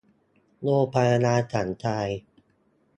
[0.61, 2.09] โรงพยาบาลสันทราย